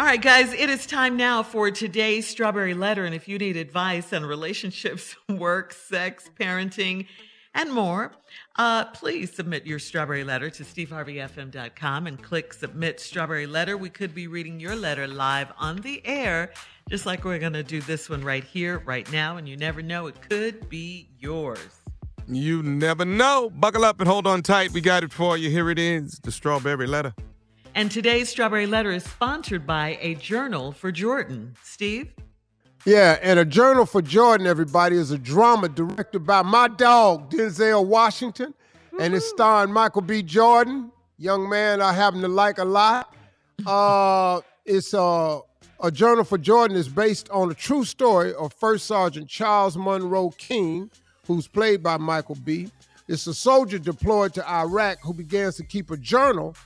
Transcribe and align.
All 0.00 0.06
right, 0.06 0.22
guys, 0.22 0.54
it 0.54 0.70
is 0.70 0.86
time 0.86 1.18
now 1.18 1.42
for 1.42 1.70
today's 1.70 2.26
Strawberry 2.26 2.72
Letter. 2.72 3.04
And 3.04 3.14
if 3.14 3.28
you 3.28 3.36
need 3.36 3.58
advice 3.58 4.14
on 4.14 4.24
relationships, 4.24 5.14
work, 5.28 5.74
sex, 5.74 6.30
parenting, 6.40 7.06
and 7.52 7.70
more, 7.70 8.12
uh, 8.56 8.86
please 8.86 9.30
submit 9.30 9.66
your 9.66 9.78
Strawberry 9.78 10.24
Letter 10.24 10.48
to 10.48 10.64
steveharveyfm.com 10.64 12.06
and 12.06 12.22
click 12.22 12.54
Submit 12.54 12.98
Strawberry 12.98 13.46
Letter. 13.46 13.76
We 13.76 13.90
could 13.90 14.14
be 14.14 14.26
reading 14.26 14.58
your 14.58 14.74
letter 14.74 15.06
live 15.06 15.52
on 15.58 15.76
the 15.76 16.00
air, 16.06 16.54
just 16.88 17.04
like 17.04 17.26
we're 17.26 17.38
going 17.38 17.52
to 17.52 17.62
do 17.62 17.82
this 17.82 18.08
one 18.08 18.24
right 18.24 18.42
here, 18.42 18.78
right 18.86 19.12
now. 19.12 19.36
And 19.36 19.46
you 19.46 19.58
never 19.58 19.82
know, 19.82 20.06
it 20.06 20.18
could 20.30 20.70
be 20.70 21.10
yours. 21.18 21.82
You 22.26 22.62
never 22.62 23.04
know. 23.04 23.50
Buckle 23.50 23.84
up 23.84 24.00
and 24.00 24.08
hold 24.08 24.26
on 24.26 24.40
tight. 24.40 24.72
We 24.72 24.80
got 24.80 25.04
it 25.04 25.12
for 25.12 25.36
you. 25.36 25.50
Here 25.50 25.68
it 25.68 25.78
is 25.78 26.20
the 26.20 26.32
Strawberry 26.32 26.86
Letter. 26.86 27.12
And 27.74 27.90
today's 27.90 28.28
Strawberry 28.28 28.66
Letter 28.66 28.90
is 28.90 29.04
sponsored 29.04 29.66
by 29.66 29.98
a 30.00 30.14
journal 30.16 30.72
for 30.72 30.90
Jordan. 30.90 31.54
Steve? 31.62 32.12
Yeah, 32.84 33.18
and 33.22 33.38
a 33.38 33.44
journal 33.44 33.86
for 33.86 34.02
Jordan, 34.02 34.46
everybody, 34.46 34.96
is 34.96 35.10
a 35.10 35.18
drama 35.18 35.68
directed 35.68 36.20
by 36.26 36.42
my 36.42 36.66
dog, 36.68 37.30
Denzel 37.30 37.86
Washington, 37.86 38.54
Woo-hoo. 38.90 39.04
and 39.04 39.14
it's 39.14 39.28
starring 39.28 39.72
Michael 39.72 40.02
B. 40.02 40.22
Jordan, 40.22 40.90
young 41.18 41.48
man 41.48 41.80
I 41.80 41.92
happen 41.92 42.22
to 42.22 42.28
like 42.28 42.58
a 42.58 42.64
lot. 42.64 43.14
Uh, 43.66 44.40
it's 44.64 44.94
uh, 44.94 45.40
a 45.80 45.90
journal 45.90 46.24
for 46.24 46.38
Jordan 46.38 46.76
is 46.76 46.88
based 46.88 47.28
on 47.30 47.50
a 47.50 47.54
true 47.54 47.84
story 47.84 48.34
of 48.34 48.52
First 48.54 48.86
Sergeant 48.86 49.28
Charles 49.28 49.76
Monroe 49.76 50.30
King, 50.30 50.90
who's 51.26 51.46
played 51.46 51.82
by 51.82 51.98
Michael 51.98 52.36
B. 52.36 52.68
It's 53.06 53.26
a 53.26 53.34
soldier 53.34 53.78
deployed 53.78 54.34
to 54.34 54.48
Iraq 54.48 54.98
who 55.02 55.12
begins 55.12 55.56
to 55.56 55.64
keep 55.64 55.90
a 55.90 55.96
journal 55.96 56.56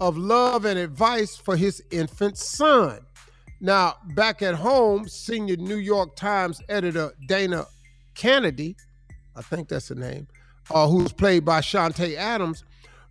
of 0.00 0.16
love 0.16 0.64
and 0.64 0.78
advice 0.78 1.36
for 1.36 1.56
his 1.56 1.82
infant 1.90 2.36
son. 2.36 3.00
Now, 3.60 3.94
back 4.14 4.42
at 4.42 4.54
home, 4.54 5.08
senior 5.08 5.56
New 5.56 5.76
York 5.76 6.16
Times 6.16 6.60
editor 6.68 7.12
Dana 7.26 7.66
Canedy, 8.14 8.76
I 9.34 9.42
think 9.42 9.68
that's 9.68 9.88
the 9.88 9.94
name, 9.94 10.28
uh, 10.70 10.88
who's 10.88 11.12
played 11.12 11.44
by 11.44 11.60
Chanté 11.60 12.16
Adams, 12.16 12.64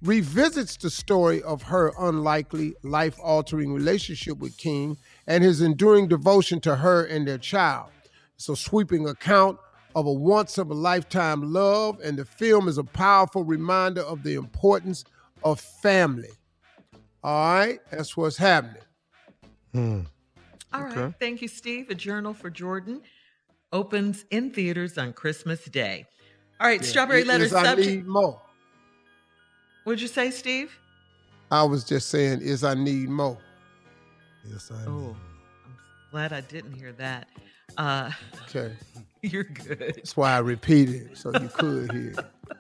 revisits 0.03 0.77
the 0.77 0.89
story 0.89 1.41
of 1.43 1.63
her 1.63 1.91
unlikely, 1.99 2.75
life 2.83 3.17
altering 3.23 3.73
relationship 3.73 4.37
with 4.37 4.55
King 4.57 4.97
and 5.25 5.43
his 5.43 5.61
enduring 5.61 6.07
devotion 6.07 6.59
to 6.61 6.75
her 6.75 7.05
and 7.05 7.27
their 7.27 7.39
child. 7.39 7.89
It's 8.35 8.49
a 8.49 8.55
sweeping 8.55 9.07
account 9.07 9.57
of 9.95 10.05
a 10.05 10.13
once 10.13 10.57
of 10.57 10.69
a 10.69 10.73
lifetime 10.73 11.53
love, 11.53 11.99
and 12.03 12.17
the 12.17 12.25
film 12.25 12.67
is 12.67 12.77
a 12.77 12.83
powerful 12.83 13.43
reminder 13.43 14.01
of 14.01 14.23
the 14.23 14.35
importance 14.35 15.05
of 15.43 15.59
family. 15.59 16.29
All 17.25 17.55
right, 17.55 17.79
that's 17.89 18.15
what's 18.15 18.37
happening. 18.37 18.83
Hmm. 19.73 20.01
All 20.71 20.83
okay. 20.83 21.01
right, 21.01 21.13
thank 21.19 21.41
you, 21.41 21.47
Steve. 21.47 21.89
A 21.89 21.95
Journal 21.95 22.35
for 22.35 22.51
Jordan 22.51 23.01
opens 23.73 24.25
in 24.29 24.51
theaters 24.51 24.99
on 24.99 25.11
Christmas 25.11 25.65
Day. 25.65 26.05
All 26.59 26.67
right, 26.67 26.79
yeah. 26.79 26.87
Strawberry 26.87 27.21
it 27.21 27.27
Letter 27.27 27.49
subject. 27.49 27.79
I 27.79 27.95
need 27.95 28.05
more. 28.05 28.39
What'd 29.85 30.03
you 30.03 30.07
say, 30.07 30.29
Steve? 30.29 30.77
I 31.49 31.63
was 31.63 31.83
just 31.83 32.09
saying, 32.09 32.41
is 32.41 32.63
I 32.63 32.75
need 32.75 33.09
more. 33.09 33.39
Yes, 34.47 34.69
I 34.71 34.85
Oh, 34.85 35.15
I'm 35.65 35.77
glad 36.11 36.31
I 36.31 36.41
didn't 36.41 36.73
hear 36.73 36.91
that. 36.91 37.27
Uh, 37.75 38.11
okay. 38.43 38.71
You're 39.23 39.45
good. 39.45 39.79
That's 39.79 40.15
why 40.15 40.33
I 40.33 40.39
repeated 40.41 41.17
so 41.17 41.31
you 41.33 41.49
could 41.49 41.91
hear. 41.91 42.13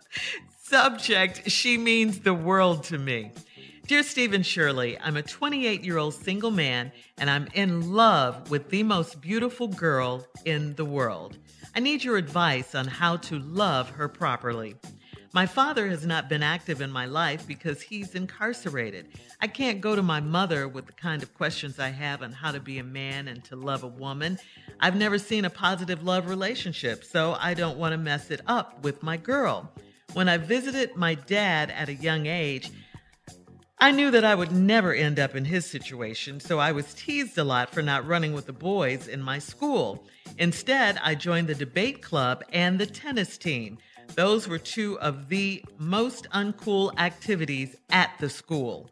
Subject, 0.63 1.51
she 1.51 1.77
means 1.77 2.21
the 2.21 2.33
world 2.33 2.83
to 2.85 2.97
me. 2.97 3.31
Dear 3.87 4.01
Stephen 4.01 4.41
Shirley, 4.41 4.97
I'm 4.99 5.15
a 5.15 5.21
28 5.21 5.83
year 5.83 5.99
old 5.99 6.15
single 6.15 6.49
man 6.49 6.91
and 7.19 7.29
I'm 7.29 7.47
in 7.53 7.93
love 7.93 8.49
with 8.49 8.71
the 8.71 8.81
most 8.81 9.21
beautiful 9.21 9.67
girl 9.67 10.25
in 10.43 10.73
the 10.73 10.83
world. 10.83 11.37
I 11.75 11.81
need 11.81 12.03
your 12.03 12.17
advice 12.17 12.73
on 12.73 12.87
how 12.87 13.17
to 13.17 13.37
love 13.37 13.91
her 13.91 14.07
properly. 14.07 14.75
My 15.33 15.45
father 15.45 15.87
has 15.87 16.03
not 16.03 16.29
been 16.29 16.41
active 16.41 16.81
in 16.81 16.89
my 16.89 17.05
life 17.05 17.45
because 17.45 17.79
he's 17.79 18.15
incarcerated. 18.15 19.09
I 19.39 19.45
can't 19.45 19.81
go 19.81 19.95
to 19.95 20.01
my 20.01 20.19
mother 20.19 20.67
with 20.67 20.87
the 20.87 20.93
kind 20.93 21.21
of 21.21 21.35
questions 21.35 21.77
I 21.77 21.89
have 21.89 22.23
on 22.23 22.31
how 22.31 22.53
to 22.53 22.59
be 22.59 22.79
a 22.79 22.83
man 22.83 23.27
and 23.27 23.43
to 23.43 23.55
love 23.55 23.83
a 23.83 23.87
woman. 23.87 24.39
I've 24.79 24.95
never 24.95 25.19
seen 25.19 25.45
a 25.45 25.49
positive 25.51 26.03
love 26.03 26.27
relationship, 26.27 27.03
so 27.03 27.37
I 27.39 27.53
don't 27.53 27.77
want 27.77 27.91
to 27.91 27.99
mess 27.99 28.31
it 28.31 28.41
up 28.47 28.83
with 28.83 29.03
my 29.03 29.17
girl. 29.17 29.71
When 30.13 30.27
I 30.29 30.37
visited 30.37 30.95
my 30.95 31.13
dad 31.13 31.69
at 31.69 31.89
a 31.89 31.93
young 31.93 32.25
age, 32.25 32.71
I 33.77 33.91
knew 33.91 34.09
that 34.11 34.23
I 34.23 34.35
would 34.35 34.53
never 34.53 34.93
end 34.93 35.19
up 35.19 35.35
in 35.35 35.45
his 35.45 35.65
situation, 35.65 36.39
so 36.39 36.59
I 36.59 36.71
was 36.71 36.93
teased 36.93 37.37
a 37.37 37.43
lot 37.43 37.69
for 37.69 37.81
not 37.81 38.07
running 38.07 38.33
with 38.33 38.45
the 38.45 38.53
boys 38.53 39.07
in 39.09 39.21
my 39.21 39.37
school. 39.37 40.05
Instead, 40.37 40.97
I 41.03 41.13
joined 41.13 41.47
the 41.47 41.55
debate 41.55 42.01
club 42.01 42.41
and 42.53 42.79
the 42.79 42.85
tennis 42.85 43.37
team. 43.37 43.77
Those 44.15 44.47
were 44.47 44.59
two 44.59 44.97
of 45.01 45.27
the 45.27 45.63
most 45.77 46.25
uncool 46.29 46.97
activities 46.97 47.75
at 47.89 48.11
the 48.19 48.29
school. 48.29 48.89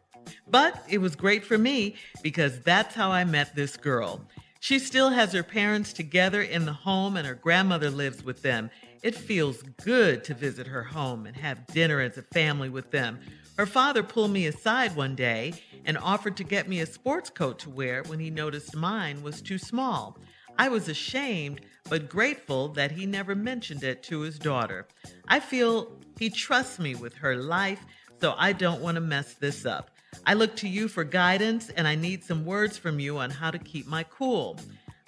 But 0.48 0.82
it 0.88 0.98
was 0.98 1.16
great 1.16 1.44
for 1.44 1.56
me 1.56 1.96
because 2.22 2.60
that's 2.60 2.94
how 2.94 3.10
I 3.10 3.24
met 3.24 3.54
this 3.54 3.78
girl. 3.78 4.20
She 4.60 4.78
still 4.78 5.10
has 5.10 5.32
her 5.32 5.42
parents 5.42 5.92
together 5.92 6.42
in 6.42 6.66
the 6.66 6.72
home 6.72 7.16
and 7.16 7.26
her 7.26 7.34
grandmother 7.34 7.90
lives 7.90 8.22
with 8.22 8.42
them. 8.42 8.70
It 9.02 9.14
feels 9.14 9.62
good 9.82 10.24
to 10.24 10.34
visit 10.34 10.66
her 10.66 10.82
home 10.82 11.26
and 11.26 11.36
have 11.36 11.66
dinner 11.68 12.00
as 12.00 12.16
a 12.16 12.22
family 12.22 12.68
with 12.68 12.90
them. 12.90 13.18
Her 13.56 13.66
father 13.66 14.02
pulled 14.02 14.32
me 14.32 14.46
aside 14.46 14.96
one 14.96 15.14
day 15.14 15.54
and 15.84 15.96
offered 15.96 16.36
to 16.38 16.44
get 16.44 16.68
me 16.68 16.80
a 16.80 16.86
sports 16.86 17.30
coat 17.30 17.58
to 17.60 17.70
wear 17.70 18.02
when 18.04 18.18
he 18.18 18.30
noticed 18.30 18.74
mine 18.74 19.22
was 19.22 19.40
too 19.40 19.58
small. 19.58 20.18
I 20.58 20.68
was 20.68 20.88
ashamed, 20.88 21.60
but 21.88 22.08
grateful 22.08 22.68
that 22.70 22.90
he 22.90 23.06
never 23.06 23.34
mentioned 23.34 23.84
it 23.84 24.02
to 24.04 24.20
his 24.20 24.38
daughter. 24.38 24.88
I 25.28 25.40
feel 25.40 25.92
he 26.18 26.30
trusts 26.30 26.78
me 26.78 26.94
with 26.96 27.14
her 27.14 27.36
life, 27.36 27.80
so 28.20 28.34
I 28.38 28.52
don't 28.52 28.80
want 28.80 28.96
to 28.96 29.00
mess 29.00 29.34
this 29.34 29.64
up. 29.66 29.90
I 30.26 30.34
look 30.34 30.56
to 30.56 30.68
you 30.68 30.88
for 30.88 31.04
guidance, 31.04 31.70
and 31.70 31.86
I 31.86 31.94
need 31.94 32.24
some 32.24 32.44
words 32.44 32.76
from 32.76 32.98
you 32.98 33.18
on 33.18 33.30
how 33.30 33.50
to 33.50 33.58
keep 33.58 33.86
my 33.86 34.04
cool. 34.04 34.58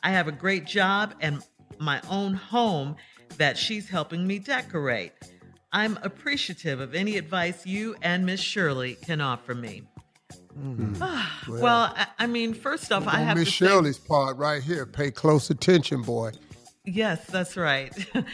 I 0.02 0.10
have 0.10 0.28
a 0.28 0.32
great 0.32 0.66
job 0.66 1.14
and 1.20 1.42
my 1.78 2.00
own 2.08 2.34
home 2.34 2.96
that 3.38 3.58
she's 3.58 3.88
helping 3.88 4.26
me 4.26 4.38
decorate. 4.38 5.12
I'm 5.72 5.98
appreciative 6.02 6.80
of 6.80 6.94
any 6.94 7.16
advice 7.16 7.66
you 7.66 7.96
and 8.02 8.24
Miss 8.24 8.40
Shirley 8.40 8.94
can 8.94 9.20
offer 9.20 9.54
me. 9.54 9.82
Mm. 10.58 10.98
well, 10.98 11.60
well 11.60 11.94
I, 11.94 12.06
I, 12.20 12.26
mean, 12.26 12.54
first 12.54 12.90
off, 12.90 13.06
I 13.06 13.18
have 13.18 13.36
Miss 13.36 13.48
Shirley's 13.48 13.98
say, 13.98 14.06
part 14.08 14.36
right 14.38 14.62
here. 14.62 14.86
Pay 14.86 15.10
close 15.10 15.50
attention, 15.50 16.02
boy. 16.02 16.32
Yes, 16.84 17.26
that's 17.26 17.56
right. 17.56 17.92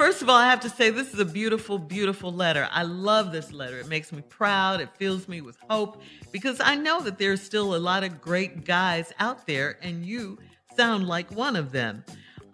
First 0.00 0.22
of 0.22 0.30
all, 0.30 0.36
I 0.36 0.48
have 0.48 0.60
to 0.60 0.70
say 0.70 0.88
this 0.88 1.12
is 1.12 1.20
a 1.20 1.26
beautiful, 1.26 1.78
beautiful 1.78 2.32
letter. 2.32 2.66
I 2.70 2.84
love 2.84 3.32
this 3.32 3.52
letter. 3.52 3.78
It 3.78 3.86
makes 3.86 4.12
me 4.12 4.22
proud. 4.22 4.80
It 4.80 4.88
fills 4.96 5.28
me 5.28 5.42
with 5.42 5.58
hope 5.68 6.00
because 6.32 6.58
I 6.58 6.74
know 6.74 7.02
that 7.02 7.18
there's 7.18 7.42
still 7.42 7.76
a 7.76 7.78
lot 7.78 8.02
of 8.02 8.18
great 8.18 8.64
guys 8.64 9.12
out 9.18 9.46
there, 9.46 9.76
and 9.82 10.06
you 10.06 10.38
sound 10.74 11.06
like 11.06 11.30
one 11.30 11.54
of 11.54 11.70
them. 11.70 12.02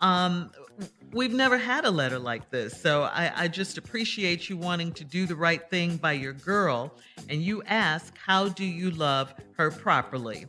Um, 0.01 0.51
we've 1.17 1.33
never 1.33 1.57
had 1.57 1.87
a 1.87 1.91
letter 1.91 2.19
like 2.19 2.51
this. 2.51 2.79
So 2.79 3.05
I, 3.05 3.33
I, 3.35 3.49
just 3.49 3.79
appreciate 3.79 4.51
you 4.51 4.57
wanting 4.59 4.93
to 4.93 5.05
do 5.05 5.25
the 5.25 5.35
right 5.35 5.69
thing 5.71 5.97
by 5.97 6.13
your 6.13 6.35
girl. 6.35 6.93
And 7.31 7.43
you 7.43 7.63
ask, 7.65 8.15
how 8.19 8.51
do 8.51 8.65
you 8.65 8.91
love 8.91 9.33
her 9.57 9.71
properly? 9.71 10.47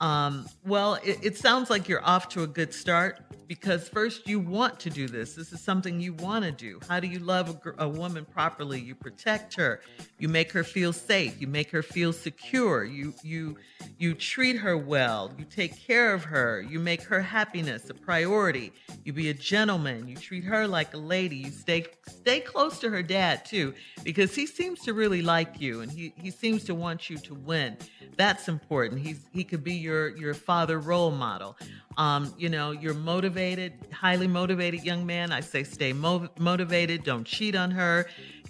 Um, 0.00 0.48
well, 0.64 0.94
it, 1.04 1.18
it 1.22 1.36
sounds 1.36 1.68
like 1.68 1.86
you're 1.86 2.04
off 2.04 2.30
to 2.30 2.42
a 2.42 2.46
good 2.46 2.72
start 2.72 3.20
because 3.50 3.88
first 3.88 4.28
you 4.28 4.38
want 4.38 4.78
to 4.78 4.88
do 4.88 5.08
this. 5.08 5.34
This 5.34 5.52
is 5.52 5.60
something 5.60 5.98
you 5.98 6.12
want 6.12 6.44
to 6.44 6.52
do. 6.52 6.78
How 6.88 7.00
do 7.00 7.08
you 7.08 7.18
love 7.18 7.60
a, 7.66 7.84
a, 7.84 7.88
woman 7.88 8.24
properly? 8.24 8.78
You 8.78 8.94
protect 8.94 9.56
her. 9.56 9.80
You 10.20 10.28
make 10.28 10.52
her 10.52 10.62
feel 10.62 10.92
safe. 10.92 11.40
You 11.40 11.48
make 11.48 11.68
her 11.72 11.82
feel 11.82 12.12
secure. 12.12 12.84
You 12.84 13.12
you 13.24 13.56
you 13.98 14.14
treat 14.14 14.56
her 14.58 14.76
well. 14.76 15.32
You 15.36 15.44
take 15.44 15.76
care 15.84 16.14
of 16.14 16.22
her. 16.22 16.62
You 16.62 16.78
make 16.78 17.02
her 17.02 17.20
happiness 17.20 17.90
a 17.90 17.94
priority. 17.94 18.72
You 19.04 19.12
be 19.12 19.30
a 19.30 19.34
gentleman. 19.34 20.06
You 20.06 20.14
treat 20.14 20.44
her 20.44 20.68
like 20.68 20.94
a 20.94 20.98
lady. 20.98 21.34
You 21.34 21.50
stay 21.50 21.86
stay 22.06 22.38
close 22.38 22.78
to 22.78 22.90
her 22.90 23.02
dad 23.02 23.44
too 23.44 23.74
because 24.04 24.32
he 24.32 24.46
seems 24.46 24.78
to 24.82 24.94
really 24.94 25.22
like 25.22 25.60
you 25.60 25.80
and 25.80 25.90
he 25.90 26.12
he 26.16 26.30
seems 26.30 26.62
to 26.66 26.74
want 26.76 27.10
you 27.10 27.18
to 27.18 27.34
win. 27.34 27.76
That's 28.16 28.48
important. 28.48 29.00
He's 29.00 29.26
he 29.32 29.42
could 29.42 29.64
be 29.64 29.74
your 29.74 30.16
your 30.16 30.34
father 30.34 30.78
role 30.78 31.10
model. 31.10 31.56
Um, 31.96 32.32
you 32.38 32.48
know, 32.48 32.70
you're 32.70 32.94
motivated, 32.94 33.39
highly 33.92 34.26
motivated 34.26 34.84
young 34.84 35.06
man. 35.06 35.32
I 35.32 35.40
say 35.40 35.64
stay 35.64 35.92
mo- 35.92 36.28
motivated, 36.38 37.04
don't 37.04 37.24
cheat 37.24 37.54
on 37.54 37.70
her, 37.70 38.06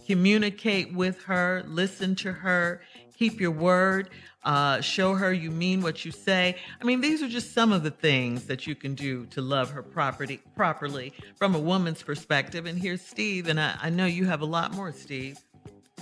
communicate 0.07 0.93
with 0.93 1.23
her, 1.25 1.63
listen 1.67 2.15
to 2.17 2.33
her, 2.33 2.83
keep 3.17 3.41
your 3.41 3.51
word, 3.51 4.11
uh, 4.45 4.81
show 4.81 5.15
her 5.15 5.33
you 5.33 5.51
mean 5.51 5.83
what 5.83 6.05
you 6.05 6.11
say. 6.11 6.57
I 6.81 6.85
mean, 6.85 7.01
these 7.01 7.23
are 7.23 7.29
just 7.29 7.53
some 7.53 7.73
of 7.73 7.83
the 7.83 7.91
things 7.91 8.47
that 8.47 8.67
you 8.67 8.75
can 8.75 8.95
do 8.95 9.27
to 9.27 9.41
love 9.41 9.71
her 9.71 9.83
property 9.83 10.41
properly 10.57 11.13
from 11.37 11.55
a 11.55 11.59
woman's 11.59 12.03
perspective. 12.03 12.67
And 12.67 12.79
here's 12.79 13.03
Steve, 13.03 13.49
and 13.49 13.61
I, 13.61 13.77
I 13.83 13.91
know 13.91 14.07
you 14.07 14.25
have 14.27 14.41
a 14.41 14.47
lot 14.47 14.73
more, 14.73 14.93
Steve. 14.93 15.39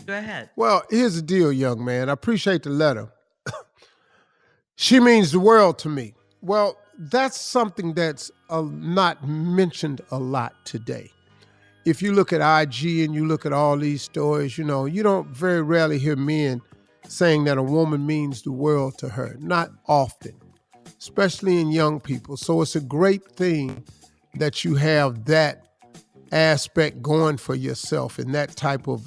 Go 0.06 0.16
ahead. 0.16 0.50
Well, 0.56 0.82
here's 0.88 1.16
the 1.16 1.22
deal, 1.22 1.52
young 1.52 1.84
man. 1.84 2.08
I 2.08 2.12
appreciate 2.12 2.62
the 2.62 2.70
letter. 2.70 3.08
She 4.80 5.00
means 5.00 5.32
the 5.32 5.40
world 5.40 5.76
to 5.80 5.88
me. 5.88 6.14
Well, 6.40 6.78
that's 6.96 7.40
something 7.40 7.94
that's 7.94 8.30
uh, 8.50 8.62
not 8.70 9.26
mentioned 9.26 10.00
a 10.10 10.18
lot 10.18 10.54
today. 10.64 11.10
If 11.84 12.02
you 12.02 12.12
look 12.12 12.32
at 12.32 12.40
IG 12.40 13.00
and 13.00 13.14
you 13.14 13.26
look 13.26 13.46
at 13.46 13.52
all 13.52 13.76
these 13.76 14.02
stories, 14.02 14.58
you 14.58 14.64
know, 14.64 14.84
you 14.84 15.02
don't 15.02 15.28
very 15.28 15.62
rarely 15.62 15.98
hear 15.98 16.16
men 16.16 16.60
saying 17.06 17.44
that 17.44 17.58
a 17.58 17.62
woman 17.62 18.06
means 18.06 18.42
the 18.42 18.52
world 18.52 18.98
to 18.98 19.08
her. 19.08 19.36
Not 19.38 19.70
often, 19.86 20.34
especially 20.98 21.60
in 21.60 21.70
young 21.70 22.00
people. 22.00 22.36
So 22.36 22.60
it's 22.62 22.76
a 22.76 22.80
great 22.80 23.24
thing 23.32 23.84
that 24.34 24.64
you 24.64 24.74
have 24.74 25.24
that 25.26 25.66
aspect 26.32 27.00
going 27.02 27.38
for 27.38 27.54
yourself 27.54 28.18
and 28.18 28.34
that 28.34 28.56
type 28.56 28.86
of 28.88 29.06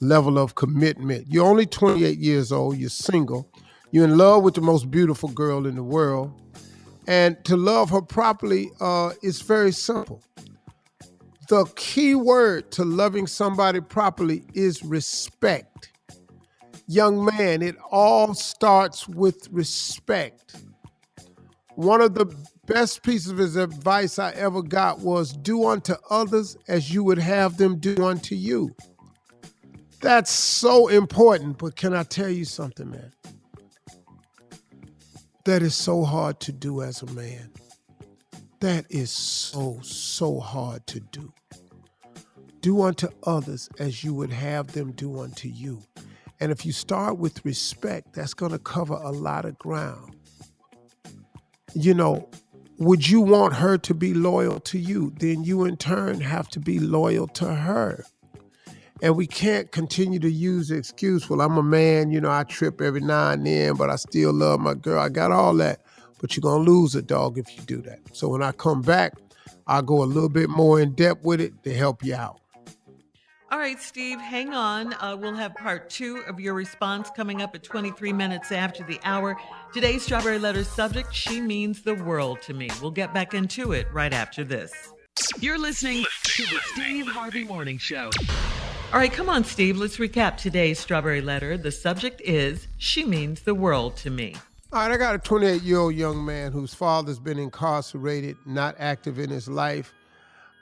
level 0.00 0.38
of 0.38 0.54
commitment. 0.54 1.26
You're 1.28 1.46
only 1.46 1.66
28 1.66 2.18
years 2.18 2.52
old, 2.52 2.76
you're 2.76 2.90
single, 2.90 3.50
you're 3.90 4.04
in 4.04 4.18
love 4.18 4.42
with 4.42 4.54
the 4.54 4.60
most 4.60 4.90
beautiful 4.90 5.30
girl 5.30 5.66
in 5.66 5.74
the 5.74 5.82
world. 5.82 6.32
And 7.08 7.42
to 7.46 7.56
love 7.56 7.90
her 7.90 8.02
properly 8.02 8.70
uh, 8.80 9.12
is 9.22 9.40
very 9.40 9.72
simple. 9.72 10.22
The 11.48 11.64
key 11.76 12.14
word 12.14 12.70
to 12.72 12.84
loving 12.84 13.26
somebody 13.26 13.80
properly 13.80 14.44
is 14.54 14.84
respect. 14.84 15.90
Young 16.86 17.24
man, 17.24 17.62
it 17.62 17.76
all 17.90 18.34
starts 18.34 19.08
with 19.08 19.48
respect. 19.50 20.56
One 21.76 22.02
of 22.02 22.14
the 22.14 22.26
best 22.66 23.02
pieces 23.02 23.56
of 23.56 23.72
advice 23.72 24.18
I 24.18 24.32
ever 24.32 24.62
got 24.62 25.00
was 25.00 25.32
do 25.32 25.66
unto 25.66 25.94
others 26.10 26.58
as 26.68 26.92
you 26.92 27.02
would 27.04 27.18
have 27.18 27.56
them 27.56 27.78
do 27.78 28.04
unto 28.04 28.34
you. 28.34 28.76
That's 30.00 30.30
so 30.30 30.88
important, 30.88 31.58
but 31.58 31.76
can 31.76 31.94
I 31.94 32.02
tell 32.02 32.28
you 32.28 32.44
something, 32.44 32.90
man? 32.90 33.12
That 35.48 35.62
is 35.62 35.74
so 35.74 36.04
hard 36.04 36.40
to 36.40 36.52
do 36.52 36.82
as 36.82 37.00
a 37.00 37.06
man. 37.06 37.50
That 38.60 38.84
is 38.90 39.10
so, 39.10 39.80
so 39.80 40.40
hard 40.40 40.86
to 40.88 41.00
do. 41.00 41.32
Do 42.60 42.82
unto 42.82 43.08
others 43.22 43.70
as 43.78 44.04
you 44.04 44.12
would 44.12 44.30
have 44.30 44.72
them 44.72 44.92
do 44.92 45.20
unto 45.20 45.48
you. 45.48 45.82
And 46.38 46.52
if 46.52 46.66
you 46.66 46.72
start 46.72 47.16
with 47.16 47.42
respect, 47.46 48.12
that's 48.12 48.34
going 48.34 48.52
to 48.52 48.58
cover 48.58 48.92
a 48.92 49.10
lot 49.10 49.46
of 49.46 49.58
ground. 49.58 50.16
You 51.72 51.94
know, 51.94 52.28
would 52.76 53.08
you 53.08 53.22
want 53.22 53.54
her 53.54 53.78
to 53.78 53.94
be 53.94 54.12
loyal 54.12 54.60
to 54.60 54.78
you? 54.78 55.14
Then 55.18 55.44
you, 55.44 55.64
in 55.64 55.78
turn, 55.78 56.20
have 56.20 56.50
to 56.50 56.60
be 56.60 56.78
loyal 56.78 57.26
to 57.26 57.54
her. 57.54 58.04
And 59.00 59.16
we 59.16 59.26
can't 59.26 59.70
continue 59.70 60.18
to 60.18 60.30
use 60.30 60.68
the 60.68 60.76
excuse, 60.76 61.30
well, 61.30 61.40
I'm 61.40 61.56
a 61.56 61.62
man, 61.62 62.10
you 62.10 62.20
know, 62.20 62.30
I 62.30 62.42
trip 62.44 62.80
every 62.80 63.00
now 63.00 63.30
and 63.30 63.46
then, 63.46 63.74
but 63.74 63.90
I 63.90 63.96
still 63.96 64.32
love 64.32 64.60
my 64.60 64.74
girl. 64.74 65.00
I 65.00 65.08
got 65.08 65.30
all 65.30 65.54
that. 65.54 65.82
But 66.20 66.36
you're 66.36 66.42
going 66.42 66.64
to 66.64 66.70
lose 66.70 66.96
a 66.96 67.02
dog 67.02 67.38
if 67.38 67.56
you 67.56 67.62
do 67.62 67.80
that. 67.82 68.00
So 68.12 68.28
when 68.28 68.42
I 68.42 68.50
come 68.50 68.82
back, 68.82 69.14
I'll 69.68 69.82
go 69.82 70.02
a 70.02 70.04
little 70.04 70.28
bit 70.28 70.48
more 70.48 70.80
in 70.80 70.94
depth 70.94 71.24
with 71.24 71.40
it 71.40 71.62
to 71.62 71.72
help 71.72 72.04
you 72.04 72.16
out. 72.16 72.40
All 73.50 73.58
right, 73.58 73.80
Steve, 73.80 74.20
hang 74.20 74.52
on. 74.52 74.92
Uh, 74.94 75.16
we'll 75.18 75.34
have 75.34 75.54
part 75.54 75.88
two 75.88 76.18
of 76.26 76.38
your 76.38 76.52
response 76.52 77.08
coming 77.16 77.40
up 77.40 77.54
at 77.54 77.62
23 77.62 78.12
minutes 78.12 78.52
after 78.52 78.84
the 78.84 79.00
hour. 79.04 79.38
Today's 79.72 80.02
Strawberry 80.02 80.38
Letter 80.38 80.64
subject 80.64 81.14
She 81.14 81.40
Means 81.40 81.82
the 81.82 81.94
World 81.94 82.42
to 82.42 82.52
Me. 82.52 82.68
We'll 82.82 82.90
get 82.90 83.14
back 83.14 83.32
into 83.32 83.72
it 83.72 83.86
right 83.90 84.12
after 84.12 84.44
this. 84.44 84.72
You're 85.40 85.58
listening 85.58 86.04
to 86.24 86.42
the 86.42 86.60
Steve 86.74 87.06
Harvey 87.06 87.44
Morning 87.44 87.78
Show. 87.78 88.10
All 88.90 88.98
right, 88.98 89.12
come 89.12 89.28
on, 89.28 89.44
Steve. 89.44 89.76
Let's 89.76 89.98
recap 89.98 90.38
today's 90.38 90.78
Strawberry 90.78 91.20
Letter. 91.20 91.58
The 91.58 91.70
subject 91.70 92.22
is 92.24 92.68
She 92.78 93.04
Means 93.04 93.42
the 93.42 93.54
World 93.54 93.98
to 93.98 94.08
Me. 94.08 94.34
All 94.72 94.80
right, 94.80 94.90
I 94.90 94.96
got 94.96 95.14
a 95.14 95.18
28 95.18 95.60
year 95.60 95.76
old 95.76 95.94
young 95.94 96.24
man 96.24 96.52
whose 96.52 96.72
father's 96.72 97.18
been 97.18 97.38
incarcerated, 97.38 98.38
not 98.46 98.76
active 98.78 99.18
in 99.18 99.28
his 99.28 99.46
life. 99.46 99.92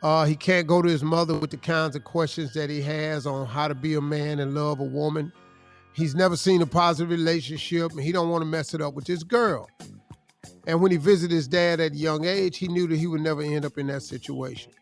Uh, 0.02 0.24
he 0.24 0.34
can't 0.34 0.66
go 0.66 0.82
to 0.82 0.88
his 0.88 1.04
mother 1.04 1.38
with 1.38 1.52
the 1.52 1.56
kinds 1.56 1.94
of 1.94 2.02
questions 2.02 2.52
that 2.54 2.68
he 2.68 2.82
has 2.82 3.28
on 3.28 3.46
how 3.46 3.68
to 3.68 3.76
be 3.76 3.94
a 3.94 4.00
man 4.00 4.40
and 4.40 4.56
love 4.56 4.80
a 4.80 4.84
woman. 4.84 5.32
He's 5.92 6.16
never 6.16 6.36
seen 6.36 6.60
a 6.62 6.66
positive 6.66 7.10
relationship, 7.10 7.92
and 7.92 8.00
he 8.00 8.10
don't 8.10 8.28
want 8.28 8.42
to 8.42 8.46
mess 8.46 8.74
it 8.74 8.80
up 8.80 8.94
with 8.94 9.04
this 9.04 9.22
girl. 9.22 9.70
And 10.66 10.82
when 10.82 10.90
he 10.90 10.96
visited 10.96 11.32
his 11.32 11.46
dad 11.46 11.78
at 11.78 11.92
a 11.92 11.96
young 11.96 12.24
age, 12.24 12.58
he 12.58 12.66
knew 12.66 12.88
that 12.88 12.98
he 12.98 13.06
would 13.06 13.20
never 13.20 13.42
end 13.42 13.64
up 13.64 13.78
in 13.78 13.86
that 13.86 14.02
situation. 14.02 14.72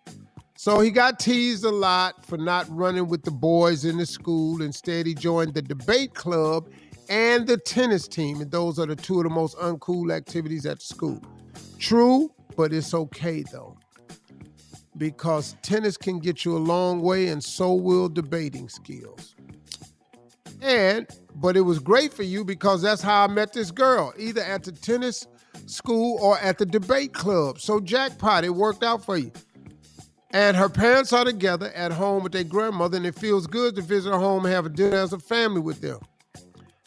So 0.57 0.81
he 0.81 0.91
got 0.91 1.19
teased 1.19 1.65
a 1.65 1.71
lot 1.71 2.25
for 2.25 2.39
not 2.39 2.67
running 2.71 3.09
with 3.09 3.23
the 3.23 3.31
boys 3.31 3.85
in 3.85 3.99
the 3.99 4.07
school. 4.07 4.63
Instead, 4.63 5.07
he 5.07 5.15
joined 5.15 5.55
the 5.55 5.63
debate 5.63 6.15
club 6.15 6.69
and 7.09 7.47
the 7.47 7.57
tennis 7.57 8.09
team, 8.09 8.41
and 8.41 8.51
those 8.51 8.79
are 8.79 8.87
the 8.87 8.97
two 8.97 9.19
of 9.19 9.25
the 9.25 9.31
most 9.31 9.57
uncool 9.59 10.13
activities 10.13 10.65
at 10.65 10.81
school. 10.81 11.21
True, 11.79 12.33
but 12.57 12.73
it's 12.73 12.95
okay 12.95 13.43
though 13.53 13.77
because 14.97 15.57
tennis 15.63 15.97
can 15.97 16.19
get 16.19 16.45
you 16.45 16.57
a 16.57 16.59
long 16.59 17.01
way 17.01 17.29
and 17.29 17.43
so 17.43 17.75
will 17.75 18.09
debating 18.09 18.69
skills. 18.69 19.35
And, 20.63 21.07
but 21.35 21.57
it 21.57 21.63
was 21.63 21.79
great 21.79 22.13
for 22.13 22.23
you 22.23 22.45
because 22.45 22.81
that's 22.81 23.03
how 23.03 23.25
I 23.25 23.27
met 23.27 23.53
this 23.53 23.71
girl, 23.71 24.15
either 24.19 24.41
at 24.41 24.63
the 24.63 24.73
tennis 24.73 25.27
school 25.67 26.19
or 26.21 26.39
at 26.39 26.59
the 26.59 26.67
debate 26.67 27.13
club. 27.13 27.61
So, 27.61 27.81
jackpot, 27.81 28.45
it 28.45 28.55
worked 28.55 28.83
out 28.83 29.05
for 29.05 29.17
you. 29.17 29.33
And 30.35 30.57
her 30.57 30.69
parents 30.69 31.13
are 31.13 31.25
together 31.25 31.71
at 31.77 31.93
home 31.93 32.25
with 32.25 32.33
their 32.33 32.43
grandmother, 32.43 32.97
and 32.97 33.07
it 33.07 33.15
feels 33.15 33.47
good 33.47 33.77
to 33.77 33.83
visit 33.83 34.11
her 34.11 34.19
home 34.19 34.45
and 34.45 34.53
have 34.53 34.67
a 34.67 34.69
dinner 34.69 34.97
as 34.97 35.13
a 35.13 35.19
family 35.21 35.61
with 35.61 35.81
them. 35.81 36.01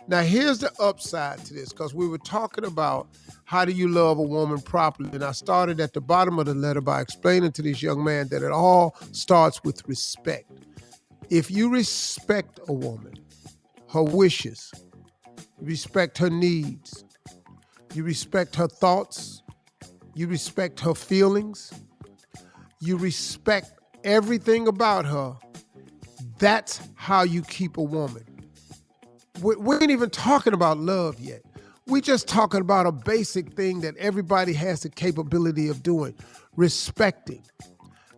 Now, 0.10 0.22
here's 0.22 0.60
the 0.60 0.70
upside 0.82 1.46
to 1.46 1.54
this 1.54 1.70
because 1.70 1.94
we 1.94 2.10
were 2.10 2.18
talking 2.18 2.66
about 2.66 3.08
how 3.46 3.64
do 3.64 3.72
you 3.72 3.88
love 3.88 4.20
a 4.20 4.22
woman 4.22 4.60
properly? 4.60 5.12
And 5.14 5.24
I 5.24 5.32
started 5.32 5.80
at 5.80 5.94
the 5.94 6.02
bottom 6.02 6.40
of 6.40 6.46
the 6.46 6.54
letter 6.54 6.82
by 6.82 7.00
explaining 7.00 7.54
to 7.54 7.62
this 7.62 7.82
young 7.82 8.04
man 8.04 8.28
that 8.30 8.44
it 8.44 8.52
all 8.52 8.98
starts 9.14 9.64
with 9.64 9.82
respect. 9.88 10.52
If 11.30 11.50
you 11.50 11.70
respect 11.70 12.60
a 12.68 12.74
woman, 12.74 13.14
her 13.94 14.04
wishes, 14.04 14.74
respect 15.62 16.18
her 16.18 16.30
needs, 16.30 17.06
you 17.94 18.04
respect 18.04 18.58
her 18.58 18.68
thoughts, 18.68 19.42
you 20.16 20.28
respect 20.28 20.82
her 20.82 20.94
feelings, 20.94 21.72
you 22.80 22.98
respect 22.98 23.72
everything 24.04 24.68
about 24.68 25.06
her, 25.06 25.36
that's 26.40 26.82
how 26.96 27.24
you 27.24 27.42
keep 27.42 27.78
a 27.78 27.84
woman 27.84 28.24
we, 29.42 29.56
we 29.56 29.76
ain't 29.76 29.92
even 29.92 30.10
talking 30.10 30.54
about 30.54 30.78
love 30.78 31.20
yet. 31.20 31.42
We 31.88 32.02
just 32.02 32.28
talking 32.28 32.62
about 32.62 32.86
a 32.86 32.92
basic 32.92 33.54
thing 33.54 33.82
that 33.82 33.96
everybody 33.98 34.54
has 34.54 34.82
the 34.82 34.90
capability 34.90 35.70
of 35.70 35.84
doing, 35.84 36.14
respecting. 36.56 37.44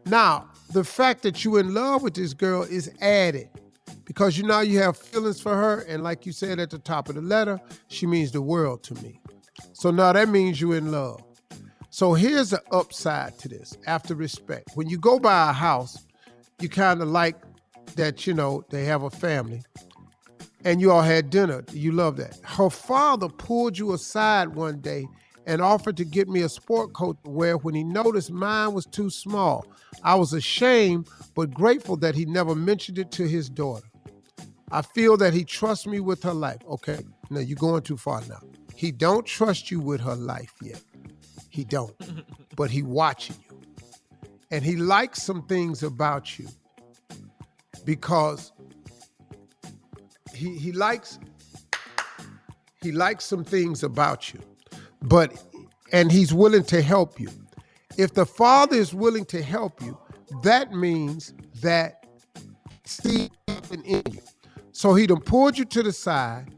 Now, 0.06 0.50
the 0.74 0.84
fact 0.84 1.22
that 1.24 1.46
you 1.46 1.58
in 1.58 1.74
love 1.74 2.02
with 2.02 2.16
this 2.16 2.34
girl 2.34 2.64
is 2.64 2.92
added 3.00 3.50
because 4.06 4.38
you 4.38 4.44
know 4.44 4.62
you 4.62 4.80
have 4.80 4.98
feelings 4.98 5.40
for 5.40 5.54
her, 5.54 5.82
and 5.82 6.04
like 6.04 6.26
you 6.26 6.32
said 6.32 6.60
at 6.60 6.72
the 6.72 6.80
top 6.80 7.10
of 7.10 7.16
the 7.16 7.22
letter, 7.22 7.60
she 7.90 8.08
means 8.08 8.32
the 8.32 8.42
world 8.42 8.82
to 8.84 8.96
me. 9.04 9.20
So 9.74 9.92
now 9.92 10.14
that 10.14 10.30
means 10.30 10.60
you 10.60 10.74
in 10.74 10.92
love. 10.92 11.22
So 12.00 12.14
here's 12.14 12.52
the 12.52 12.64
upside 12.72 13.38
to 13.40 13.50
this 13.50 13.78
after 13.86 14.16
respect. 14.16 14.70
When 14.76 14.88
you 14.88 14.98
go 14.98 15.20
by 15.20 15.50
a 15.50 15.52
house, 15.52 16.08
you 16.62 16.70
kind 16.70 17.02
of 17.02 17.10
like 17.10 17.36
that, 17.98 18.26
you 18.26 18.34
know, 18.34 18.64
they 18.70 18.86
have 18.86 19.04
a 19.04 19.10
family 19.10 19.64
and 20.64 20.80
you 20.80 20.94
all 20.94 21.02
had 21.02 21.30
dinner. 21.30 21.66
You 21.74 21.92
love 21.92 22.16
that. 22.16 22.40
Her 22.42 22.70
father 22.70 23.28
pulled 23.28 23.78
you 23.78 23.92
aside 23.92 24.56
one 24.56 24.80
day 24.80 25.10
and 25.46 25.62
offered 25.62 25.98
to 25.98 26.06
get 26.06 26.30
me 26.30 26.42
a 26.44 26.48
sport 26.48 26.94
coat 26.94 27.22
to 27.26 27.32
wear 27.32 27.58
when 27.58 27.76
he 27.76 27.84
noticed 27.84 28.32
mine 28.32 28.72
was 28.74 28.86
too 28.86 29.10
small. 29.10 29.66
I 30.02 30.16
was 30.16 30.32
ashamed, 30.32 31.10
but 31.36 31.54
grateful 31.54 31.98
that 31.98 32.16
he 32.16 32.24
never 32.24 32.56
mentioned 32.56 32.98
it 32.98 33.12
to 33.12 33.28
his 33.28 33.50
daughter. 33.50 33.86
I 34.72 34.84
feel 34.84 35.18
that 35.18 35.34
he 35.34 35.44
trusts 35.44 35.86
me 35.86 36.00
with 36.00 36.24
her 36.24 36.34
life. 36.34 36.62
Okay, 36.66 37.00
now 37.30 37.42
you're 37.42 37.58
going 37.58 37.82
too 37.82 37.98
far 37.98 38.22
now. 38.30 38.40
He 38.74 38.94
don't 38.94 39.26
trust 39.26 39.70
you 39.70 39.82
with 39.82 40.00
her 40.00 40.16
life 40.16 40.54
yet. 40.62 40.82
He 41.60 41.66
don't. 41.66 41.94
but 42.56 42.72
he 42.72 42.84
watching 42.84 43.36
you. 43.50 43.60
And 44.50 44.64
he 44.64 44.78
likes 44.78 45.22
some 45.22 45.46
things 45.46 45.84
about 45.84 46.40
you 46.40 46.48
because 47.84 48.54
he 50.34 50.58
he 50.58 50.72
likes 50.72 51.20
he 52.82 52.94
likes 52.94 53.26
some 53.26 53.44
things 53.44 53.84
about 53.84 54.34
you, 54.34 54.40
but 55.02 55.34
and 55.92 56.10
he's 56.10 56.34
willing 56.34 56.64
to 56.64 56.82
help 56.82 57.20
you. 57.20 57.30
If 57.98 58.14
the 58.14 58.26
father 58.26 58.78
is 58.78 58.94
willing 58.94 59.26
to 59.26 59.42
help 59.42 59.82
you, 59.82 59.98
that 60.44 60.72
means 60.72 61.34
that 61.62 62.06
something 62.86 63.84
in 63.84 64.14
you. 64.14 64.22
So 64.72 64.94
he 64.94 65.08
done 65.08 65.20
pulled 65.20 65.58
you 65.58 65.66
to 65.66 65.84
the 65.84 65.92
side 65.92 66.54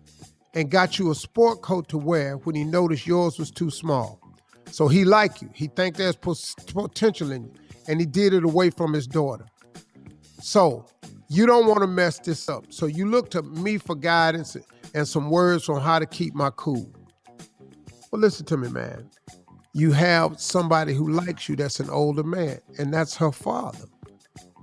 and 0.53 0.69
got 0.69 0.99
you 0.99 1.09
a 1.09 1.15
sport 1.15 1.63
coat 1.63 1.89
to 1.89 1.97
wear 1.97 2.37
when 2.37 2.53
he 2.53 2.63
noticed 2.63 3.07
yours 3.07 3.39
was 3.39 3.49
too 3.49 3.71
small. 3.71 4.20
So 4.71 4.87
he 4.87 5.05
like 5.05 5.41
you. 5.41 5.49
He 5.53 5.67
think 5.67 5.97
there's 5.97 6.15
potential 6.15 7.31
in 7.31 7.43
you, 7.43 7.53
and 7.87 7.99
he 7.99 8.05
did 8.05 8.33
it 8.33 8.43
away 8.43 8.69
from 8.69 8.93
his 8.93 9.05
daughter. 9.05 9.45
So 10.41 10.85
you 11.27 11.45
don't 11.45 11.67
want 11.67 11.81
to 11.81 11.87
mess 11.87 12.19
this 12.19 12.49
up. 12.49 12.65
So 12.69 12.85
you 12.85 13.05
look 13.05 13.29
to 13.31 13.41
me 13.43 13.77
for 13.77 13.95
guidance 13.95 14.57
and 14.93 15.07
some 15.07 15.29
words 15.29 15.69
on 15.69 15.81
how 15.81 15.99
to 15.99 16.05
keep 16.05 16.33
my 16.33 16.51
cool. 16.55 16.89
Well, 18.11 18.21
listen 18.21 18.45
to 18.47 18.57
me, 18.57 18.69
man. 18.69 19.09
You 19.73 19.91
have 19.91 20.39
somebody 20.39 20.93
who 20.93 21.09
likes 21.09 21.47
you 21.47 21.55
that's 21.55 21.79
an 21.79 21.89
older 21.89 22.23
man, 22.23 22.59
and 22.77 22.93
that's 22.93 23.15
her 23.15 23.31
father. 23.31 23.85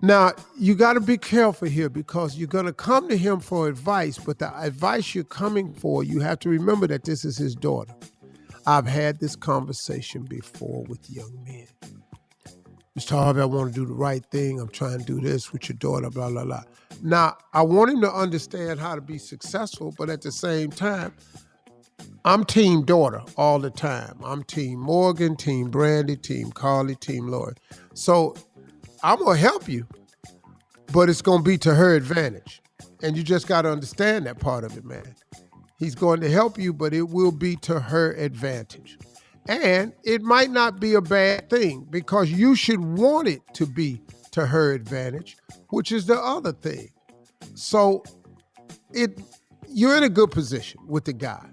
Now, 0.03 0.33
you 0.59 0.75
got 0.75 0.93
to 0.93 1.01
be 1.01 1.17
careful 1.17 1.69
here 1.69 1.89
because 1.89 2.37
you're 2.37 2.47
going 2.47 2.67
to 2.67 2.73
come 2.73 3.09
to 3.09 3.17
him 3.17 3.41
for 3.41 3.69
advice, 3.69 4.19
but 4.19 4.39
the 4.39 4.57
advice 4.61 5.15
you're 5.15 5.25
coming 5.25 5.73
for, 5.75 6.05
you 6.05 6.21
have 6.21 6.39
to 6.41 6.49
remember 6.49 6.87
that 6.87 7.05
this 7.05 7.25
is 7.25 7.37
his 7.37 7.55
daughter. 7.55 7.95
I've 8.69 8.87
had 8.87 9.19
this 9.19 9.35
conversation 9.35 10.25
before 10.25 10.85
with 10.91 11.09
young 11.09 11.33
men. 11.43 11.69
Mr. 12.99 13.13
Harvey, 13.13 13.41
I 13.41 13.47
want 13.47 13.73
to 13.73 13.81
do 13.81 13.87
the 13.87 13.95
right 13.95 14.23
thing. 14.27 14.61
I'm 14.61 14.69
trying 14.69 14.99
to 14.99 15.05
do 15.07 15.23
this 15.23 15.55
with 15.55 15.71
your 15.71 15.79
daughter, 15.79 16.11
blah, 16.11 16.29
blah, 16.29 16.45
blah. 16.45 16.65
Now, 17.03 17.39
I 17.55 17.63
want 17.63 17.93
him 17.93 18.03
to 18.03 18.13
understand 18.13 18.79
how 18.79 18.95
to 18.95 19.01
be 19.01 19.17
successful, 19.17 19.95
but 19.97 20.11
at 20.11 20.21
the 20.21 20.31
same 20.31 20.71
time, 20.71 21.15
I'm 22.27 22.45
team 22.45 22.85
daughter 22.85 23.23
all 23.39 23.59
the 23.59 23.71
time. 23.71 24.21
I'm 24.23 24.45
team 24.45 24.81
Morgan, 24.81 25.35
team 25.35 25.71
Brandi, 25.71 26.21
team 26.21 26.53
Karli, 26.53 26.97
team 26.97 27.27
Lori. 27.29 27.55
So 27.95 28.37
I'm 29.03 29.19
gonna 29.19 29.39
help 29.39 29.67
you, 29.67 29.87
but 30.93 31.09
it's 31.09 31.23
gonna 31.23 31.43
be 31.43 31.57
to 31.57 31.75
her 31.75 31.95
advantage. 31.95 32.61
And 33.03 33.17
you 33.17 33.23
just 33.23 33.49
gotta 33.49 33.71
understand 33.71 34.27
that 34.27 34.41
part 34.41 34.65
of 34.65 34.77
it, 34.77 34.85
man. 34.85 35.15
He's 35.79 35.95
going 35.95 36.21
to 36.21 36.31
help 36.31 36.59
you, 36.59 36.73
but 36.73 36.93
it 36.93 37.09
will 37.09 37.33
be 37.33 37.57
to 37.57 37.79
her 37.79 38.13
advantage. 38.13 38.99
And 39.49 39.93
it 40.05 40.23
might 40.23 40.51
not 40.51 40.81
be 40.81 40.95
a 40.95 41.01
bad 41.01 41.49
thing 41.49 41.87
because 41.89 42.31
you 42.31 42.55
should 42.55 42.81
want 42.81 43.29
it 43.29 43.41
to 43.55 43.65
be 43.65 44.03
to 44.33 44.47
her 44.47 44.73
advantage, 44.73 45.37
which 45.71 45.93
is 45.93 46.07
the 46.07 46.19
other 46.19 46.53
thing. 46.53 46.91
So 47.55 48.03
it 48.93 49.21
you're 49.69 49.97
in 49.97 50.03
a 50.03 50.09
good 50.09 50.31
position 50.31 50.81
with 50.87 51.05
the 51.05 51.13
guy. 51.13 51.47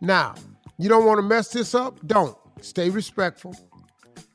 Now, 0.00 0.34
you 0.78 0.88
don't 0.88 1.06
want 1.06 1.18
to 1.18 1.22
mess 1.22 1.48
this 1.48 1.74
up? 1.74 1.98
Don't. 2.06 2.36
Stay 2.60 2.90
respectful. 2.90 3.54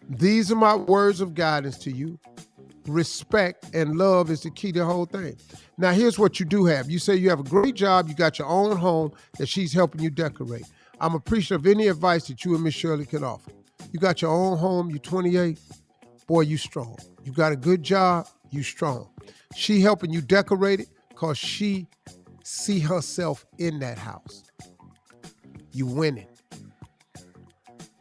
These 0.10 0.52
are 0.52 0.56
my 0.56 0.76
words 0.76 1.22
of 1.22 1.36
guidance 1.36 1.78
to 1.80 1.92
you. 1.92 2.18
Respect 2.90 3.74
and 3.76 3.98
love 3.98 4.32
is 4.32 4.42
the 4.42 4.50
key 4.50 4.72
to 4.72 4.80
the 4.80 4.86
whole 4.86 5.06
thing. 5.06 5.38
Now, 5.78 5.92
here's 5.92 6.18
what 6.18 6.40
you 6.40 6.46
do 6.46 6.66
have. 6.66 6.90
You 6.90 6.98
say 6.98 7.16
you 7.16 7.30
have 7.30 7.40
a 7.40 7.44
great 7.44 7.76
job, 7.76 8.10
you 8.10 8.16
got 8.16 8.40
your 8.40 8.48
own 8.48 8.76
home 8.76 9.12
that 9.38 9.48
she's 9.48 9.72
helping 9.72 10.02
you 10.02 10.10
decorate. 10.10 10.66
I'm 11.00 11.14
appreciative 11.14 11.66
of 11.66 11.72
any 11.72 11.88
advice 11.88 12.28
that 12.28 12.44
you 12.44 12.56
and 12.56 12.64
Miss 12.64 12.74
Shirley 12.74 13.06
can 13.06 13.24
offer. 13.24 13.52
You 13.92 14.00
got 14.00 14.24
your 14.24 14.32
own 14.32 14.58
home, 14.58 14.90
you're 14.90 15.00
28, 15.00 15.60
boy, 16.26 16.42
you 16.42 16.58
strong. 16.58 16.98
You 17.24 17.32
got 17.32 17.52
a 17.52 17.56
good 17.56 17.84
job, 17.84 18.28
you 18.50 18.64
strong. 18.64 19.08
She 19.56 19.82
helping 19.82 20.12
you 20.12 20.22
decorate 20.22 20.80
it 20.80 20.90
because 21.10 21.38
she 21.38 21.88
see 22.44 22.80
herself 22.80 23.46
in 23.60 23.80
that 23.80 24.00
house. 24.00 24.44
You 25.72 25.86
winning. 25.86 26.28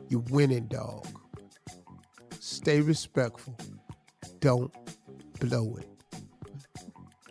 You 0.08 0.24
winning, 0.30 0.66
dog. 0.66 1.06
Stay 2.40 2.80
respectful. 2.80 3.54
Don't 4.40 4.72
blow 5.40 5.76
it. 5.76 5.88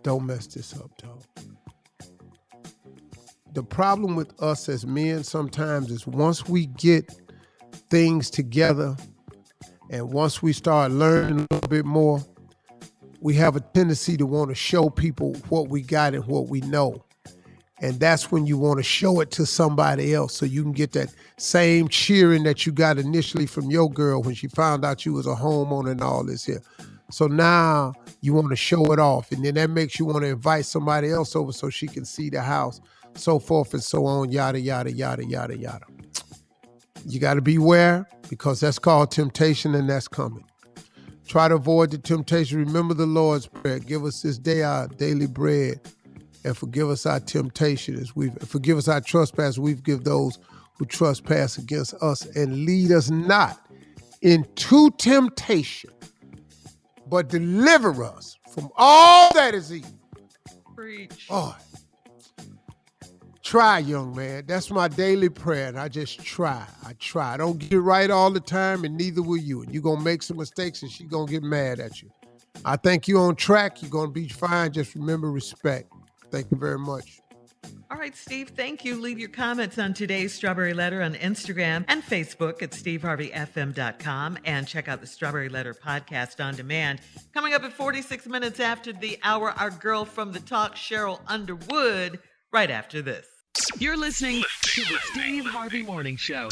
Don't 0.03 0.25
mess 0.25 0.47
this 0.47 0.73
up, 0.73 0.91
dog. 0.97 1.23
The 3.53 3.63
problem 3.63 4.15
with 4.15 4.41
us 4.41 4.69
as 4.69 4.85
men 4.85 5.23
sometimes 5.23 5.89
is 5.89 6.05
once 6.05 6.47
we 6.47 6.67
get 6.67 7.11
things 7.89 8.29
together 8.29 8.95
and 9.89 10.11
once 10.11 10.43
we 10.43 10.53
start 10.53 10.91
learning 10.91 11.39
a 11.39 11.53
little 11.53 11.69
bit 11.69 11.85
more, 11.85 12.23
we 13.19 13.33
have 13.35 13.55
a 13.55 13.61
tendency 13.61 14.17
to 14.17 14.25
want 14.25 14.49
to 14.49 14.55
show 14.55 14.89
people 14.89 15.33
what 15.49 15.69
we 15.69 15.81
got 15.81 16.13
and 16.13 16.25
what 16.25 16.49
we 16.49 16.61
know. 16.61 17.03
And 17.79 17.99
that's 17.99 18.31
when 18.31 18.45
you 18.47 18.57
want 18.57 18.77
to 18.77 18.83
show 18.83 19.21
it 19.21 19.29
to 19.31 19.45
somebody 19.45 20.13
else 20.13 20.33
so 20.33 20.45
you 20.45 20.63
can 20.63 20.71
get 20.71 20.93
that 20.93 21.13
same 21.37 21.87
cheering 21.87 22.43
that 22.43 22.65
you 22.65 22.71
got 22.71 22.97
initially 22.97 23.45
from 23.45 23.69
your 23.69 23.89
girl 23.89 24.21
when 24.23 24.33
she 24.33 24.47
found 24.47 24.83
out 24.83 25.05
you 25.05 25.13
was 25.13 25.27
a 25.27 25.35
homeowner 25.35 25.91
and 25.91 26.01
all 26.01 26.23
this 26.23 26.45
here. 26.45 26.61
So 27.09 27.27
now 27.27 27.93
you 28.21 28.33
want 28.33 28.49
to 28.49 28.55
show 28.55 28.91
it 28.91 28.99
off. 28.99 29.31
And 29.31 29.43
then 29.43 29.55
that 29.55 29.69
makes 29.69 29.99
you 29.99 30.05
want 30.05 30.23
to 30.23 30.29
invite 30.29 30.65
somebody 30.65 31.09
else 31.09 31.35
over 31.35 31.51
so 31.51 31.69
she 31.69 31.87
can 31.87 32.05
see 32.05 32.29
the 32.29 32.41
house, 32.41 32.81
so 33.15 33.39
forth 33.39 33.73
and 33.73 33.83
so 33.83 34.05
on, 34.05 34.31
yada, 34.31 34.59
yada, 34.59 34.91
yada, 34.91 35.25
yada, 35.25 35.57
yada. 35.57 35.85
You 37.05 37.19
got 37.19 37.35
to 37.35 37.41
beware 37.41 38.07
because 38.29 38.59
that's 38.59 38.79
called 38.79 39.11
temptation 39.11 39.75
and 39.75 39.89
that's 39.89 40.07
coming. 40.07 40.43
Try 41.27 41.47
to 41.47 41.55
avoid 41.55 41.91
the 41.91 41.97
temptation. 41.97 42.59
Remember 42.59 42.93
the 42.93 43.05
Lord's 43.05 43.47
Prayer. 43.47 43.79
Give 43.79 44.03
us 44.05 44.21
this 44.21 44.37
day 44.37 44.63
our 44.63 44.87
daily 44.87 45.27
bread 45.27 45.79
and 46.47 46.57
forgive 46.57 46.89
us 46.89 47.05
our 47.05 47.19
temptation 47.19 47.95
as 47.95 48.15
we 48.15 48.29
forgive 48.29 48.77
us 48.77 48.87
our 48.87 49.01
trespass 49.01 49.57
we've 49.57 49.83
give 49.83 50.03
those 50.05 50.39
who 50.77 50.85
trespass 50.85 51.57
against 51.57 51.93
us 51.95 52.25
and 52.35 52.65
lead 52.65 52.91
us 52.91 53.09
not 53.09 53.59
into 54.21 54.89
temptation 54.91 55.89
but 57.09 57.29
deliver 57.29 58.03
us 58.03 58.37
from 58.53 58.69
all 58.75 59.33
that 59.33 59.53
is 59.53 59.71
evil. 59.73 59.91
Preach. 60.75 61.27
oh. 61.29 61.55
Try 63.43 63.79
young 63.79 64.13
man. 64.13 64.43
That's 64.45 64.69
my 64.69 64.89
daily 64.89 65.29
prayer 65.29 65.69
and 65.69 65.79
i 65.79 65.87
just 65.87 66.19
try. 66.19 66.65
I 66.85 66.91
try. 66.99 67.33
I 67.33 67.37
don't 67.37 67.57
get 67.57 67.71
it 67.71 67.79
right 67.79 68.11
all 68.11 68.29
the 68.29 68.41
time 68.41 68.83
and 68.83 68.97
neither 68.97 69.21
will 69.21 69.37
you 69.37 69.61
and 69.61 69.73
you're 69.73 69.81
gonna 69.81 70.01
make 70.01 70.21
some 70.21 70.35
mistakes 70.35 70.81
and 70.81 70.91
she's 70.91 71.07
gonna 71.07 71.31
get 71.31 71.43
mad 71.43 71.79
at 71.79 72.01
you. 72.01 72.09
I 72.65 72.75
think 72.75 73.07
you're 73.07 73.21
on 73.21 73.35
track. 73.37 73.81
You're 73.81 73.91
gonna 73.91 74.11
be 74.11 74.27
fine. 74.27 74.73
Just 74.73 74.95
remember 74.95 75.31
respect. 75.31 75.89
Thank 76.29 76.51
you 76.51 76.57
very 76.57 76.77
much. 76.77 77.21
All 77.89 77.97
right, 77.97 78.15
Steve, 78.15 78.49
thank 78.49 78.83
you. 78.83 78.99
Leave 78.99 79.17
your 79.17 79.29
comments 79.29 79.79
on 79.79 79.93
today's 79.93 80.33
Strawberry 80.33 80.73
Letter 80.73 81.01
on 81.01 81.15
Instagram 81.15 81.85
and 81.87 82.03
Facebook 82.03 82.61
at 82.61 82.71
steveharveyfm.com 82.71 84.39
and 84.43 84.67
check 84.67 84.89
out 84.89 84.99
the 84.99 85.07
Strawberry 85.07 85.47
Letter 85.47 85.73
podcast 85.73 86.43
on 86.43 86.55
demand. 86.55 86.99
Coming 87.33 87.53
up 87.53 87.63
at 87.63 87.71
46 87.71 88.27
minutes 88.27 88.59
after 88.59 88.91
the 88.91 89.17
hour, 89.23 89.51
our 89.51 89.69
girl 89.69 90.03
from 90.03 90.33
the 90.33 90.41
talk, 90.41 90.75
Sheryl 90.75 91.21
Underwood, 91.27 92.19
right 92.51 92.69
after 92.69 93.01
this. 93.01 93.25
You're 93.79 93.97
listening 93.97 94.43
to 94.63 94.81
the 94.81 94.97
Steve 95.13 95.45
Harvey 95.45 95.83
Morning 95.83 96.17
Show. 96.17 96.49